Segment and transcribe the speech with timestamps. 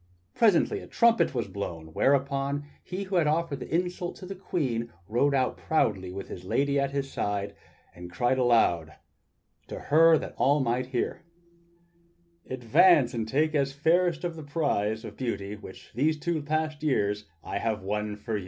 [0.33, 4.91] Presently a trumpet was blown, whereupon he who had offered the insult to the Queen
[5.07, 7.53] rode out proudly with his lady at his side,
[7.93, 8.95] and cried aloud
[9.67, 11.21] to her that all might hear:
[12.49, 16.17] "Advance, and take as fairest of the fair the prize of beauty which for these
[16.17, 16.43] two
[16.81, 18.39] years past I have won for you!"